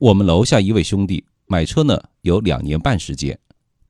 [0.00, 3.38] 我们楼下一位兄弟买车呢，有两年半时间，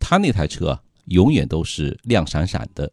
[0.01, 2.91] 他那台车永远都是亮闪闪的。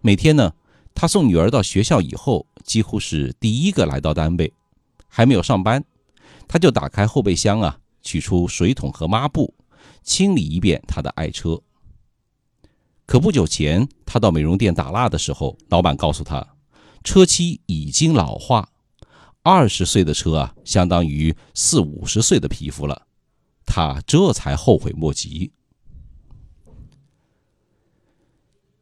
[0.00, 0.54] 每天呢，
[0.94, 4.52] 他送女儿到学校以后，几乎是第一个来到单位，
[5.08, 5.84] 还没有上班，
[6.46, 9.52] 他就打开后备箱啊，取出水桶和抹布，
[10.04, 11.60] 清理一遍他的爱车。
[13.06, 16.54] 可不久前，他到美容店打蜡的时候，老板告诉他，
[17.02, 18.68] 车漆已经老化。
[19.50, 23.06] 二十岁的车啊，相当于四五十岁的皮肤了，
[23.64, 25.50] 他这才后悔莫及。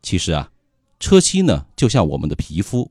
[0.03, 0.51] 其实啊，
[0.99, 2.91] 车漆呢，就像我们的皮肤，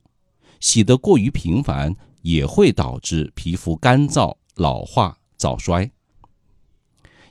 [0.61, 5.91] 洗得过于频繁，也会导致皮肤干燥、老化、早衰。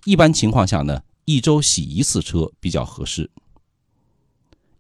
[0.04, 3.30] 一般情况下呢，一周洗一次车比较合适。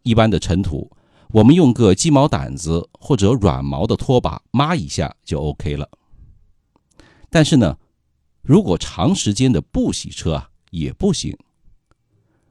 [0.02, 0.94] 一般的尘土。
[1.34, 5.90] 我们用个鸡毛掸子或者软毛的拖把抹一下就 OK 了。
[7.28, 7.76] 但是呢，
[8.40, 11.36] 如果长时间的不洗车啊，也不行。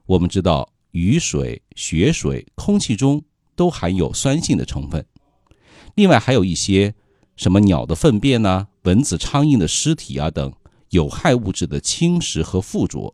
[0.05, 3.23] 我们知道，雨水、雪水、空气中
[3.55, 5.05] 都含有酸性的成分，
[5.95, 6.93] 另外还有一些
[7.37, 10.51] 什么鸟的粪便呐、蚊子、苍蝇的尸体啊等
[10.89, 13.13] 有害物质的侵蚀和附着，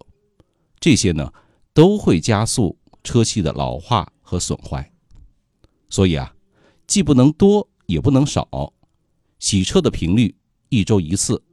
[0.80, 1.32] 这些呢
[1.76, 4.92] 都会加速车漆的老化和损坏。
[5.90, 6.34] 所以啊，
[6.88, 8.74] 既不能多，也不能少，
[9.40, 10.36] 洗车的频率
[10.70, 11.44] 一周一次。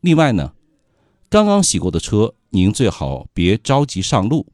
[0.00, 0.54] 另外呢，
[1.28, 4.46] 刚刚洗过的车，您最好别着急上路，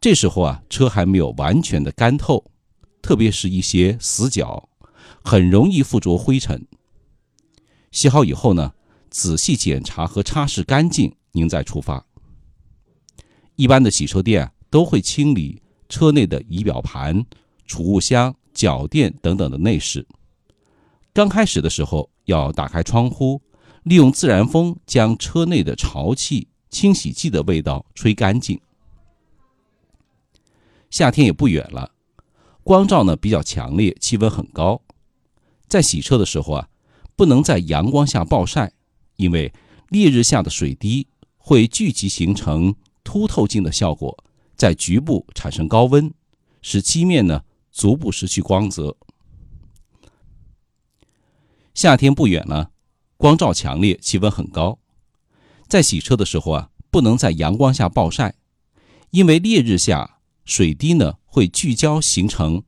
[0.00, 2.44] 这时候啊，车还没有完全的干透，
[3.02, 4.68] 特别是一些死角，
[5.22, 6.66] 很容易附着灰尘。
[7.90, 8.74] 洗好以后呢，
[9.10, 12.06] 仔细检查和擦拭干净，您再出发。
[13.56, 15.62] 一般的洗车店都会清理。
[15.88, 17.24] 车内的仪表盘、
[17.66, 20.06] 储物箱、脚垫等等的内饰，
[21.12, 23.40] 刚开始的时候要打开窗户，
[23.84, 28.60] 利用自然风将车内的潮气、清洗剂的味道吹干净。
[30.90, 31.92] 夏天也不远了，
[32.62, 34.80] 光照呢比较强烈，气温很高，
[35.68, 36.68] 在洗车的时候啊，
[37.14, 38.72] 不能在阳光下暴晒，
[39.16, 39.52] 因为
[39.88, 42.74] 烈日下的水滴会聚集形成
[43.04, 44.16] 凸透镜的效果。
[44.56, 46.12] 在局部产生高温，
[46.62, 48.96] 使漆面呢逐步失去光泽。
[51.74, 52.70] 夏天不远了，
[53.18, 54.78] 光照强烈，气温很高，
[55.68, 58.34] 在洗车的时候啊，不能在阳光下暴晒，
[59.10, 62.64] 因为烈日下水滴呢会聚焦形成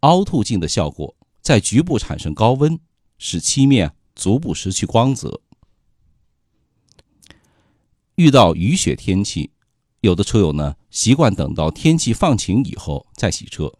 [0.00, 2.78] 凹凸镜的效果，在局部产生高温，
[3.18, 5.40] 使漆面逐步失去光泽。
[8.14, 9.50] 遇到雨雪天气。
[10.02, 13.72] 有的车友呢习惯等到天气放晴以后再洗车，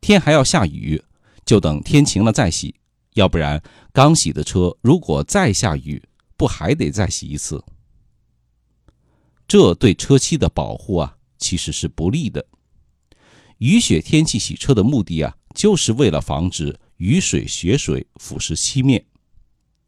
[0.00, 1.02] 天还要下雨，
[1.44, 2.74] 就等天晴了再洗。
[3.14, 3.60] 要不然
[3.92, 6.00] 刚洗的车如果再下雨，
[6.36, 7.64] 不还得再洗一次？
[9.48, 12.46] 这对车漆的保护啊其实是不利的。
[13.58, 19.04] 雨雪天气洗车的目的啊，就是为了防止雨水、雪水腐蚀漆面，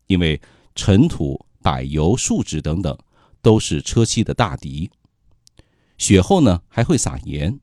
[0.09, 0.41] 因为
[0.75, 2.99] 尘土、柏油、树脂等等
[3.41, 4.91] 都是车漆的大敌。
[5.99, 7.61] 雪后呢还会撒盐，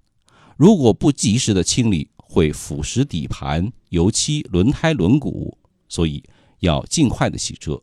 [0.57, 5.55] 如果不及时的清理，会腐蚀底盘、油漆、轮胎、轮毂，
[5.87, 6.23] 所以
[6.59, 7.81] 要尽快的洗车。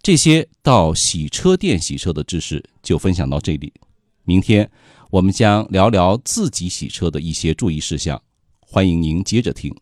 [0.00, 3.72] 这些到洗车店洗车的知识就分享到这里，
[4.24, 4.70] 明天
[5.10, 8.20] 我们将聊聊自己洗车的一些注意事项，
[8.60, 9.74] 欢迎您接着听。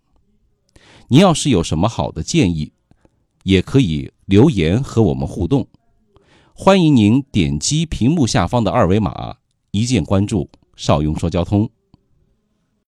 [1.08, 2.72] 您要是有什么好的建议，
[3.44, 5.66] 也可以留言和我们互动。
[6.62, 9.34] 欢迎您点击屏幕下方的二维码，
[9.70, 11.66] 一键关注“邵雍说交通”。